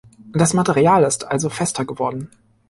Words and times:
Das 0.33 0.55
Material 0.55 1.03
ist 1.03 1.25
also 1.27 1.49
fester 1.51 1.85
geworden. 1.85 2.31